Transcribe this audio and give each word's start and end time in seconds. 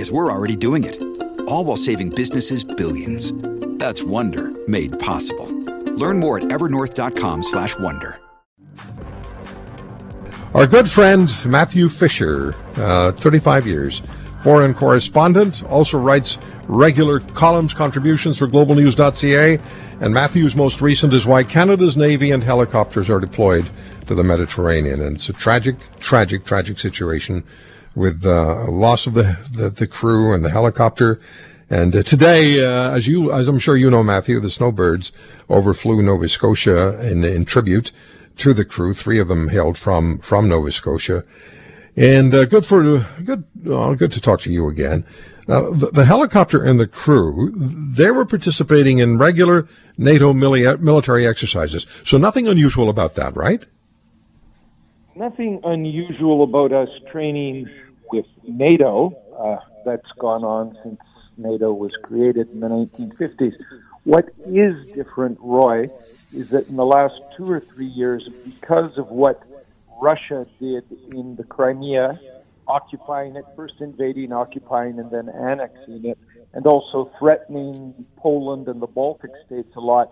because 0.00 0.10
we're 0.10 0.32
already 0.32 0.56
doing 0.56 0.82
it. 0.84 0.98
All 1.46 1.62
while 1.62 1.76
saving 1.76 2.08
businesses 2.08 2.64
billions. 2.64 3.34
That's 3.78 4.02
Wonder 4.02 4.50
made 4.66 4.98
possible. 4.98 5.46
Learn 5.94 6.18
more 6.18 6.38
at 6.38 6.44
evernorth.com/wonder. 6.44 8.18
Our 10.54 10.66
good 10.66 10.88
friend 10.88 11.28
Matthew 11.44 11.90
Fisher, 11.90 12.54
uh, 12.76 13.12
35 13.12 13.66
years, 13.66 14.00
foreign 14.42 14.72
correspondent, 14.72 15.62
also 15.64 15.98
writes 15.98 16.38
regular 16.66 17.20
columns 17.20 17.74
contributions 17.74 18.38
for 18.38 18.48
globalnews.ca. 18.48 19.58
And 20.00 20.14
Matthew's 20.14 20.56
most 20.56 20.80
recent 20.80 21.12
is 21.12 21.26
why 21.26 21.44
Canada's 21.44 21.98
Navy 21.98 22.30
and 22.30 22.42
helicopters 22.42 23.10
are 23.10 23.20
deployed 23.20 23.68
to 24.06 24.14
the 24.14 24.24
Mediterranean. 24.24 25.02
And 25.02 25.16
it's 25.16 25.28
a 25.28 25.34
tragic, 25.34 25.76
tragic, 25.98 26.46
tragic 26.46 26.78
situation 26.78 27.44
with 27.94 28.24
uh, 28.24 28.70
loss 28.70 29.06
of 29.06 29.14
the, 29.14 29.38
the, 29.52 29.70
the 29.70 29.86
crew 29.86 30.32
and 30.32 30.44
the 30.44 30.50
helicopter. 30.50 31.20
And 31.68 31.94
uh, 31.94 32.02
today, 32.02 32.64
uh, 32.64 32.94
as 32.94 33.06
you, 33.06 33.32
as 33.32 33.46
I'm 33.46 33.58
sure 33.58 33.76
you 33.76 33.90
know, 33.90 34.02
Matthew, 34.02 34.40
the 34.40 34.50
snowbirds 34.50 35.12
overflew 35.48 36.02
Nova 36.02 36.28
Scotia 36.28 37.00
in, 37.08 37.24
in 37.24 37.44
tribute 37.44 37.92
to 38.38 38.52
the 38.52 38.64
crew. 38.64 38.92
Three 38.92 39.18
of 39.18 39.28
them 39.28 39.48
hailed 39.48 39.78
from 39.78 40.18
from 40.18 40.48
Nova 40.48 40.72
Scotia, 40.72 41.24
and 41.96 42.34
uh, 42.34 42.44
good 42.46 42.66
for 42.66 43.06
good 43.22 43.44
uh, 43.70 43.94
good 43.94 44.12
to 44.12 44.20
talk 44.20 44.40
to 44.40 44.52
you 44.52 44.68
again. 44.68 45.04
Now, 45.46 45.70
the, 45.70 45.90
the, 45.90 46.04
helicopter 46.04 46.62
and 46.62 46.78
the 46.78 46.86
crew, 46.86 47.52
they 47.56 48.12
were 48.12 48.24
participating 48.24 48.98
in 48.98 49.18
regular 49.18 49.66
NATO 49.98 50.32
mili- 50.32 50.78
military 50.78 51.26
exercises. 51.26 51.88
So 52.04 52.18
nothing 52.18 52.46
unusual 52.46 52.88
about 52.88 53.16
that, 53.16 53.34
right? 53.36 53.64
Nothing 55.16 55.60
unusual 55.64 56.44
about 56.44 56.72
us 56.72 56.88
training 57.10 57.68
with 58.12 58.26
NATO. 58.46 59.14
Uh, 59.38 59.58
that's 59.84 60.10
gone 60.18 60.44
on 60.44 60.78
since 60.82 61.00
NATO 61.36 61.72
was 61.72 61.92
created 62.02 62.50
in 62.50 62.60
the 62.60 62.68
1950s. 62.68 63.56
What 64.04 64.28
is 64.46 64.74
different, 64.94 65.38
Roy, 65.40 65.88
is 66.34 66.50
that 66.50 66.68
in 66.68 66.76
the 66.76 66.84
last 66.84 67.20
two 67.36 67.50
or 67.50 67.60
three 67.60 67.86
years, 67.86 68.28
because 68.44 68.96
of 68.98 69.08
what 69.08 69.42
Russia 70.00 70.46
did 70.58 70.84
in 71.12 71.36
the 71.36 71.44
Crimea, 71.44 72.18
occupying 72.66 73.36
it, 73.36 73.44
first 73.56 73.74
invading, 73.80 74.32
occupying, 74.32 74.98
and 74.98 75.10
then 75.10 75.28
annexing 75.28 76.04
it, 76.04 76.18
and 76.52 76.66
also 76.66 77.10
threatening 77.18 78.06
Poland 78.16 78.68
and 78.68 78.80
the 78.80 78.86
Baltic 78.86 79.30
states 79.46 79.74
a 79.76 79.80
lot, 79.80 80.10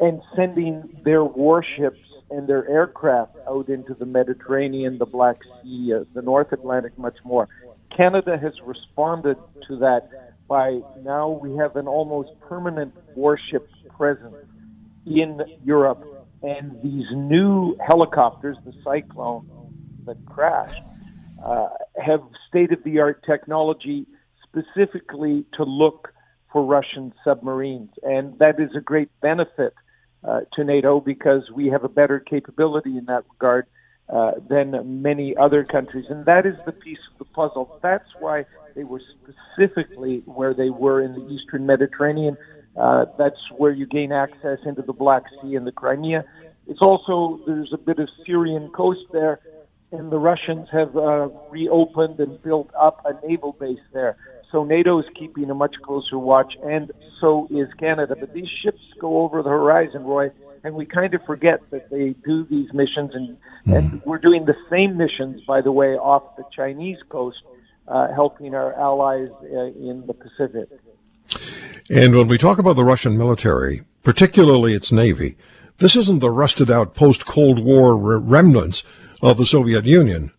and 0.00 0.20
sending 0.34 1.00
their 1.04 1.24
warships 1.24 2.07
and 2.30 2.46
their 2.46 2.68
aircraft 2.68 3.36
out 3.48 3.68
into 3.68 3.94
the 3.94 4.06
Mediterranean, 4.06 4.98
the 4.98 5.06
Black 5.06 5.36
Sea, 5.62 5.94
uh, 5.94 6.04
the 6.14 6.22
North 6.22 6.52
Atlantic, 6.52 6.98
much 6.98 7.16
more. 7.24 7.48
Canada 7.94 8.38
has 8.38 8.52
responded 8.64 9.36
to 9.66 9.76
that 9.78 10.08
by 10.46 10.80
now 11.02 11.28
we 11.28 11.56
have 11.56 11.76
an 11.76 11.86
almost 11.86 12.30
permanent 12.40 12.94
warship 13.14 13.68
presence 13.96 14.34
in 15.06 15.40
Europe, 15.64 16.04
and 16.42 16.80
these 16.82 17.06
new 17.14 17.76
helicopters, 17.86 18.56
the 18.64 18.72
Cyclone 18.84 19.48
that 20.04 20.16
crashed, 20.26 20.82
uh, 21.44 21.68
have 22.02 22.20
state 22.48 22.72
of 22.72 22.82
the 22.84 23.00
art 23.00 23.22
technology 23.24 24.06
specifically 24.42 25.44
to 25.54 25.64
look 25.64 26.12
for 26.52 26.64
Russian 26.64 27.12
submarines. 27.24 27.90
And 28.02 28.38
that 28.38 28.58
is 28.58 28.70
a 28.76 28.80
great 28.80 29.10
benefit 29.20 29.74
uh, 30.24 30.40
to 30.54 30.64
NATO 30.64 31.00
because 31.00 31.50
we 31.54 31.68
have 31.68 31.84
a 31.84 31.88
better 31.88 32.20
capability 32.20 32.96
in 32.96 33.06
that 33.06 33.24
regard 33.32 33.66
uh, 34.08 34.32
than 34.48 35.02
many 35.02 35.36
other 35.36 35.64
countries. 35.64 36.06
And 36.08 36.24
that 36.26 36.46
is 36.46 36.54
the 36.66 36.72
piece 36.72 36.98
of 37.12 37.18
the 37.18 37.24
puzzle. 37.26 37.78
That's 37.82 38.08
why 38.18 38.46
they 38.74 38.84
were 38.84 39.02
specifically 39.22 40.22
where 40.24 40.54
they 40.54 40.70
were 40.70 41.02
in 41.02 41.12
the 41.12 41.28
eastern 41.28 41.66
Mediterranean. 41.66 42.36
Uh, 42.76 43.06
that's 43.18 43.40
where 43.56 43.72
you 43.72 43.86
gain 43.86 44.12
access 44.12 44.58
into 44.64 44.82
the 44.82 44.92
Black 44.92 45.24
Sea 45.42 45.56
and 45.56 45.66
the 45.66 45.72
Crimea. 45.72 46.24
It's 46.66 46.80
also, 46.80 47.40
there's 47.46 47.72
a 47.72 47.78
bit 47.78 47.98
of 47.98 48.08
Syrian 48.24 48.70
coast 48.70 49.00
there, 49.12 49.40
and 49.90 50.12
the 50.12 50.18
Russians 50.18 50.68
have 50.70 50.96
uh, 50.96 51.28
reopened 51.50 52.20
and 52.20 52.40
built 52.42 52.70
up 52.78 53.04
a 53.04 53.26
naval 53.26 53.52
base 53.52 53.78
there. 53.92 54.16
So 54.50 54.64
NATO 54.64 54.98
is 54.98 55.04
keeping 55.18 55.50
a 55.50 55.54
much 55.54 55.76
closer 55.82 56.18
watch, 56.18 56.54
and 56.62 56.90
so 57.20 57.48
is 57.50 57.68
Canada. 57.78 58.16
But 58.18 58.32
these 58.32 58.48
ships 58.62 58.80
go 58.98 59.20
over 59.20 59.42
the 59.42 59.50
horizon, 59.50 60.04
Roy, 60.04 60.30
and 60.64 60.74
we 60.74 60.86
kind 60.86 61.12
of 61.14 61.22
forget 61.26 61.60
that 61.70 61.90
they 61.90 62.14
do 62.24 62.44
these 62.44 62.72
missions, 62.72 63.10
and, 63.14 63.36
mm. 63.66 63.76
and 63.76 64.02
we're 64.04 64.18
doing 64.18 64.46
the 64.46 64.56
same 64.70 64.96
missions, 64.96 65.42
by 65.46 65.60
the 65.60 65.72
way, 65.72 65.96
off 65.96 66.36
the 66.36 66.44
Chinese 66.54 66.98
coast, 67.10 67.38
uh, 67.88 68.12
helping 68.12 68.54
our 68.54 68.72
allies 68.74 69.28
uh, 69.42 69.46
in 69.46 70.04
the 70.06 70.14
Pacific. 70.14 70.68
And 71.90 72.14
when 72.14 72.28
we 72.28 72.38
talk 72.38 72.58
about 72.58 72.76
the 72.76 72.84
Russian 72.84 73.18
military, 73.18 73.82
particularly 74.02 74.74
its 74.74 74.90
navy, 74.90 75.36
this 75.78 75.94
isn't 75.94 76.20
the 76.20 76.30
rusted 76.30 76.70
out 76.70 76.94
post 76.94 77.26
Cold 77.26 77.58
War 77.60 77.96
remnants 77.96 78.82
of 79.22 79.36
the 79.36 79.46
Soviet 79.46 79.84
Union. 79.84 80.32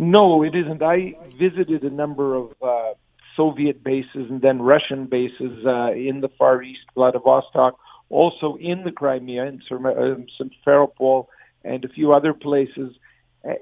No, 0.00 0.44
it 0.44 0.54
isn't. 0.54 0.80
I 0.80 1.14
visited 1.40 1.82
a 1.82 1.90
number 1.90 2.36
of 2.36 2.52
uh, 2.62 2.94
Soviet 3.36 3.82
bases 3.82 4.30
and 4.30 4.40
then 4.40 4.62
Russian 4.62 5.06
bases 5.06 5.66
uh, 5.66 5.90
in 5.90 6.20
the 6.20 6.30
Far 6.38 6.62
East, 6.62 6.82
Vladivostok, 6.94 7.76
also 8.08 8.56
in 8.60 8.84
the 8.84 8.92
Crimea, 8.92 9.46
in 9.46 9.60
Simferopol, 9.68 11.26
and 11.64 11.84
a 11.84 11.88
few 11.88 12.12
other 12.12 12.32
places. 12.32 12.94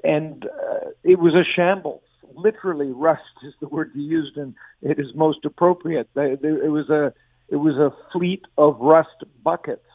And 0.05 0.45
uh, 0.45 0.91
it 1.03 1.19
was 1.19 1.35
a 1.35 1.43
shambles. 1.43 2.03
Literally, 2.35 2.93
rust 2.93 3.23
is 3.47 3.55
the 3.63 3.69
word 3.69 3.93
you 3.95 4.03
used, 4.03 4.37
and 4.37 4.55
it 4.83 4.99
is 4.99 5.07
most 5.15 5.43
appropriate. 5.47 6.11
It 6.15 6.71
was 6.71 6.91
a 6.91 7.15
it 7.49 7.57
was 7.57 7.77
a 7.77 7.95
fleet 8.13 8.43
of 8.59 8.77
rust 8.79 9.25
buckets. 9.43 9.87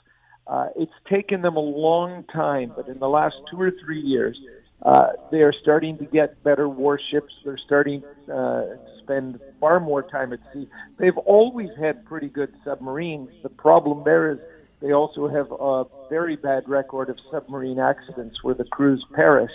Uh, 0.48 0.70
it's 0.76 0.92
taken 1.08 1.44
them 1.44 1.56
a 1.56 1.60
long 1.60 2.24
time, 2.34 2.72
but 2.76 2.88
in 2.88 2.98
the 2.98 3.10
last 3.10 3.36
two 3.52 3.62
or 3.62 3.72
three 3.86 4.00
years, 4.00 4.40
uh, 4.84 5.08
they 5.32 5.40
are 5.40 5.54
starting 5.62 5.98
to 6.00 6.06
get 6.06 6.44
better 6.44 6.68
warships. 6.68 7.34
They're 7.46 7.60
starting 7.66 8.04
uh, 8.26 8.32
to 8.32 8.78
spend 9.04 9.40
far 9.60 9.80
more 9.80 10.02
time 10.02 10.34
at 10.34 10.40
sea. 10.54 10.68
They've 10.98 11.18
always 11.18 11.70
had 11.80 12.06
pretty 12.06 12.30
good 12.30 12.54
submarines. 12.66 13.30
The 13.44 13.50
problem 13.50 14.04
there 14.04 14.32
is 14.32 14.40
they 14.82 14.94
also 14.94 15.28
have 15.28 15.52
a 15.52 15.84
very 16.10 16.36
bad 16.36 16.68
record 16.68 17.10
of 17.10 17.18
submarine 17.32 17.80
accidents 17.80 18.44
where 18.44 18.56
the 18.56 18.64
crews 18.64 19.06
perish 19.14 19.52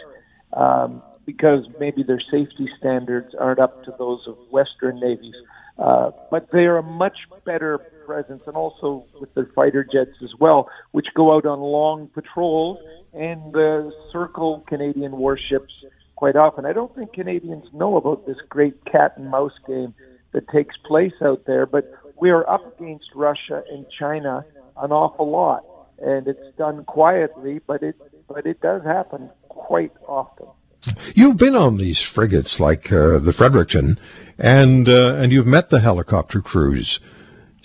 um, 0.52 1.02
because 1.24 1.66
maybe 1.80 2.04
their 2.04 2.20
safety 2.20 2.68
standards 2.78 3.34
aren't 3.38 3.58
up 3.58 3.84
to 3.84 3.94
those 3.98 4.20
of 4.28 4.36
Western 4.50 5.00
navies. 5.00 5.34
Uh, 5.78 6.12
but 6.30 6.48
they 6.52 6.60
are 6.60 6.78
a 6.78 6.82
much 6.82 7.18
better 7.44 7.80
presence, 8.06 8.42
and 8.46 8.56
also 8.56 9.04
with 9.20 9.32
their 9.34 9.50
fighter 9.54 9.84
jets 9.84 10.16
as 10.22 10.30
well, 10.38 10.68
which 10.92 11.08
go 11.14 11.34
out 11.34 11.44
on 11.44 11.60
long 11.60 12.08
patrols 12.14 12.78
and 13.12 13.54
uh, 13.56 13.90
circle 14.12 14.64
Canadian 14.68 15.12
warships 15.12 15.72
quite 16.14 16.36
often. 16.36 16.64
I 16.64 16.72
don't 16.72 16.94
think 16.94 17.12
Canadians 17.12 17.64
know 17.72 17.96
about 17.96 18.26
this 18.26 18.36
great 18.48 18.84
cat 18.84 19.14
and 19.16 19.30
mouse 19.30 19.58
game 19.66 19.94
that 20.32 20.48
takes 20.48 20.76
place 20.86 21.12
out 21.22 21.42
there, 21.46 21.66
but 21.66 21.90
we 22.20 22.30
are 22.30 22.48
up 22.48 22.80
against 22.80 23.06
Russia 23.14 23.62
and 23.70 23.86
China 23.98 24.44
an 24.78 24.92
awful 24.92 25.30
lot, 25.30 25.64
and 25.98 26.28
it's 26.28 26.56
done 26.56 26.84
quietly, 26.84 27.60
but 27.66 27.82
it 27.82 27.96
but 28.28 28.46
it 28.46 28.60
does 28.60 28.82
happen 28.82 29.30
quite 29.48 29.92
often. 30.06 30.46
You've 31.14 31.36
been 31.36 31.56
on 31.56 31.76
these 31.76 32.02
frigates 32.02 32.60
like 32.60 32.92
uh, 32.92 33.18
the 33.18 33.32
Fredericton, 33.32 33.98
and 34.38 34.88
uh, 34.88 35.14
and 35.14 35.32
you've 35.32 35.46
met 35.46 35.70
the 35.70 35.80
helicopter 35.80 36.40
crews. 36.40 37.00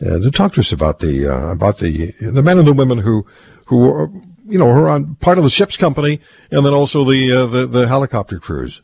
Uh, 0.03 0.31
talk 0.31 0.53
to 0.53 0.59
us 0.61 0.71
about 0.71 0.99
the 0.99 1.27
uh, 1.27 1.51
about 1.51 1.77
the 1.77 2.11
the 2.19 2.41
men 2.41 2.57
and 2.57 2.67
the 2.67 2.73
women 2.73 2.97
who 2.97 3.25
who 3.65 3.87
are, 3.87 4.09
you 4.45 4.57
know 4.57 4.67
are 4.67 4.89
on 4.89 5.15
part 5.15 5.37
of 5.37 5.43
the 5.43 5.49
ship's 5.49 5.77
company, 5.77 6.19
and 6.49 6.65
then 6.65 6.73
also 6.73 7.03
the 7.03 7.31
uh, 7.31 7.45
the, 7.45 7.67
the 7.67 7.87
helicopter 7.87 8.39
crews. 8.39 8.81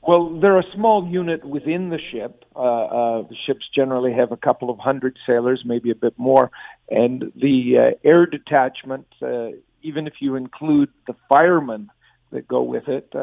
Well, 0.00 0.38
they're 0.38 0.58
a 0.58 0.70
small 0.74 1.06
unit 1.06 1.44
within 1.44 1.88
the 1.90 1.98
ship. 2.12 2.44
Uh, 2.54 2.58
uh, 2.58 3.22
the 3.22 3.36
ships 3.46 3.66
generally 3.74 4.12
have 4.12 4.32
a 4.32 4.36
couple 4.36 4.68
of 4.70 4.78
hundred 4.78 5.18
sailors, 5.26 5.62
maybe 5.64 5.90
a 5.90 5.94
bit 5.94 6.12
more, 6.18 6.50
and 6.90 7.32
the 7.36 7.94
uh, 7.94 8.08
air 8.08 8.26
detachment, 8.26 9.06
even 9.82 10.06
if 10.06 10.14
you 10.20 10.36
include 10.36 10.90
the 11.06 11.14
firemen 11.28 11.90
that 12.32 12.46
go 12.46 12.62
with 12.62 12.88
it, 12.88 13.14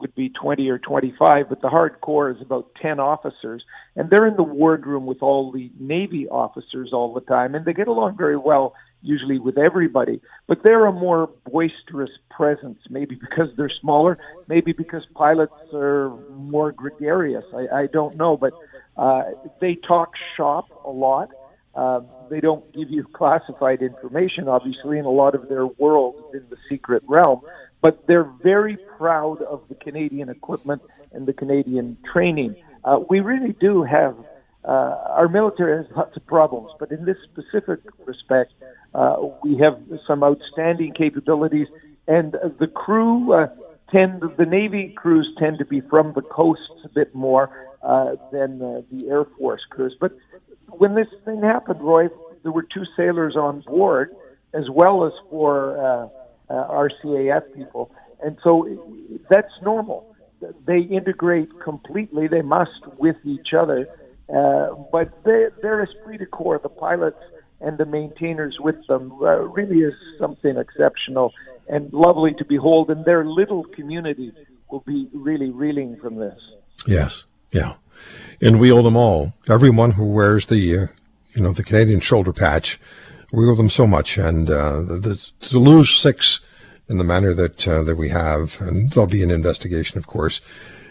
would 0.00 0.14
be 0.14 0.30
20 0.30 0.68
or 0.68 0.78
25, 0.78 1.48
but 1.48 1.60
the 1.60 1.68
hardcore 1.68 2.34
is 2.34 2.40
about 2.40 2.70
10 2.80 3.00
officers. 3.00 3.64
And 3.96 4.10
they're 4.10 4.26
in 4.26 4.36
the 4.36 4.42
wardroom 4.42 5.06
with 5.06 5.22
all 5.22 5.52
the 5.52 5.70
Navy 5.78 6.28
officers 6.28 6.90
all 6.92 7.12
the 7.12 7.20
time, 7.20 7.54
and 7.54 7.64
they 7.64 7.72
get 7.72 7.88
along 7.88 8.16
very 8.16 8.36
well, 8.36 8.74
usually 9.02 9.38
with 9.38 9.58
everybody. 9.58 10.20
But 10.46 10.62
they're 10.64 10.86
a 10.86 10.92
more 10.92 11.30
boisterous 11.50 12.10
presence, 12.30 12.78
maybe 12.88 13.14
because 13.14 13.48
they're 13.56 13.72
smaller, 13.80 14.18
maybe 14.48 14.72
because 14.72 15.04
pilots 15.14 15.54
are 15.72 16.10
more 16.30 16.72
gregarious. 16.72 17.44
I, 17.54 17.82
I 17.82 17.86
don't 17.86 18.16
know, 18.16 18.36
but 18.36 18.52
uh, 18.96 19.22
they 19.60 19.74
talk 19.74 20.12
shop 20.36 20.66
a 20.84 20.90
lot. 20.90 21.30
Uh, 21.74 22.00
they 22.28 22.40
don't 22.40 22.72
give 22.74 22.90
you 22.90 23.04
classified 23.12 23.82
information, 23.82 24.48
obviously, 24.48 24.98
in 24.98 25.04
a 25.04 25.10
lot 25.10 25.34
of 25.34 25.48
their 25.48 25.66
world 25.66 26.22
in 26.34 26.44
the 26.50 26.56
secret 26.68 27.02
realm 27.06 27.40
but 27.80 28.06
they're 28.06 28.30
very 28.42 28.76
proud 28.98 29.42
of 29.42 29.62
the 29.68 29.74
Canadian 29.74 30.28
equipment 30.28 30.82
and 31.12 31.26
the 31.26 31.32
Canadian 31.32 31.96
training. 32.12 32.54
Uh, 32.84 33.00
we 33.08 33.20
really 33.20 33.52
do 33.52 33.82
have, 33.82 34.16
uh, 34.64 34.68
our 35.20 35.28
military 35.28 35.82
has 35.82 35.86
lots 35.96 36.16
of 36.16 36.26
problems, 36.26 36.70
but 36.78 36.90
in 36.90 37.04
this 37.04 37.16
specific 37.24 37.80
respect, 38.04 38.52
uh, 38.94 39.16
we 39.42 39.56
have 39.56 39.80
some 40.06 40.22
outstanding 40.22 40.92
capabilities, 40.92 41.68
and 42.06 42.36
the 42.58 42.66
crew 42.66 43.32
uh, 43.32 43.48
tend, 43.90 44.22
the 44.36 44.46
Navy 44.46 44.92
crews 44.96 45.28
tend 45.38 45.58
to 45.58 45.64
be 45.64 45.80
from 45.80 46.12
the 46.14 46.22
coasts 46.22 46.84
a 46.84 46.88
bit 46.88 47.14
more 47.14 47.50
uh, 47.82 48.16
than 48.32 48.60
uh, 48.62 48.82
the 48.92 49.08
Air 49.08 49.24
Force 49.38 49.62
crews. 49.70 49.96
But 49.98 50.12
when 50.68 50.94
this 50.94 51.08
thing 51.24 51.42
happened, 51.42 51.80
Roy, 51.80 52.08
there 52.42 52.52
were 52.52 52.62
two 52.62 52.84
sailors 52.96 53.36
on 53.36 53.60
board, 53.60 54.14
as 54.52 54.68
well 54.70 55.04
as 55.06 55.12
for 55.30 56.10
uh, 56.50 56.68
RCAF 56.68 57.54
people. 57.54 57.90
And 58.22 58.36
so 58.42 58.68
that's 59.30 59.52
normal. 59.62 60.14
They 60.66 60.80
integrate 60.80 61.48
completely. 61.60 62.28
They 62.28 62.42
must 62.42 62.86
with 62.98 63.16
each 63.24 63.54
other. 63.54 63.88
Uh, 64.34 64.74
but 64.92 65.24
their 65.24 65.82
esprit 65.82 66.18
de 66.18 66.26
corps, 66.26 66.60
the 66.62 66.68
pilots 66.68 67.20
and 67.60 67.78
the 67.78 67.84
maintainers 67.84 68.58
with 68.60 68.86
them, 68.86 69.12
uh, 69.22 69.40
really 69.40 69.80
is 69.80 69.94
something 70.18 70.56
exceptional 70.56 71.32
and 71.68 71.92
lovely 71.92 72.32
to 72.34 72.44
behold. 72.44 72.90
And 72.90 73.04
their 73.04 73.24
little 73.24 73.64
community 73.64 74.32
will 74.70 74.80
be 74.80 75.08
really 75.12 75.50
reeling 75.50 75.96
from 75.96 76.16
this. 76.16 76.38
Yes, 76.86 77.24
yeah. 77.50 77.74
And 78.40 78.58
we 78.58 78.72
owe 78.72 78.82
them 78.82 78.96
all. 78.96 79.34
Everyone 79.48 79.92
who 79.92 80.04
wears 80.04 80.46
the, 80.46 80.78
uh, 80.78 80.86
you 81.34 81.42
know, 81.42 81.52
the 81.52 81.62
Canadian 81.62 82.00
shoulder 82.00 82.32
patch 82.32 82.80
we 83.32 83.46
owe 83.46 83.54
them 83.54 83.70
so 83.70 83.86
much, 83.86 84.18
and 84.18 84.50
uh, 84.50 84.80
the, 84.80 85.30
to 85.40 85.58
lose 85.58 85.90
six 85.90 86.40
in 86.88 86.98
the 86.98 87.04
manner 87.04 87.32
that 87.34 87.68
uh, 87.68 87.82
that 87.84 87.96
we 87.96 88.08
have, 88.08 88.60
and 88.60 88.90
there'll 88.90 89.08
be 89.08 89.22
an 89.22 89.30
investigation, 89.30 89.98
of 89.98 90.06
course, 90.06 90.40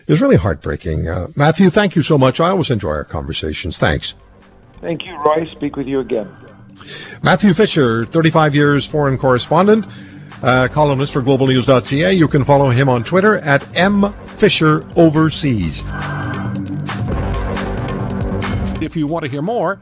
is 0.07 0.21
really 0.21 0.38
heartbreaking. 0.38 1.07
Uh, 1.07 1.27
Matthew, 1.36 1.69
thank 1.69 1.95
you 1.95 2.01
so 2.01 2.18
much. 2.18 2.39
I 2.39 2.50
always 2.50 2.71
enjoy 2.71 2.89
our 2.89 3.03
conversations. 3.03 3.77
Thanks. 3.77 4.15
Thank 4.81 5.06
you, 5.06 5.15
Roy. 5.18 5.47
Speak 5.51 5.75
with 5.75 5.88
you 5.88 6.00
again. 6.00 6.31
Matthew 7.21 7.53
Fisher, 7.53 8.06
35 8.06 8.56
years 8.56 8.86
foreign 8.86 9.18
correspondent, 9.18 9.86
uh, 10.41 10.69
columnist 10.71 11.12
for 11.12 11.21
globalnews.ca. 11.21 12.13
You 12.13 12.30
can 12.30 12.45
follow 12.45 12.69
him 12.69 12.88
on 12.88 13.03
Twitter 13.03 13.39
at 13.39 13.62
mfisheroverseas. 13.74 15.83
If 18.81 18.95
you 18.95 19.07
want 19.07 19.25
to 19.25 19.31
hear 19.31 19.41
more, 19.41 19.81